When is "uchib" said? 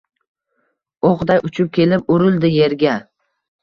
1.51-1.71